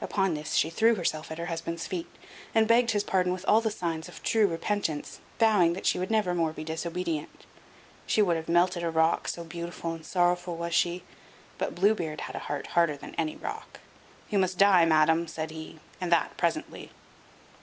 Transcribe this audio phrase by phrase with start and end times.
[0.00, 2.06] Upon this she threw herself at her husband's feet,
[2.54, 6.10] and begged his pardon with all the signs of true repentance, vowing that she would
[6.10, 7.44] never more be disobedient.
[8.06, 11.04] She would have melted a rock, so beautiful and sorrowful was she;
[11.58, 13.80] but Blue Beard had a heart harder than any rock!
[14.30, 16.90] "You must die, madam," said he, "and that presently."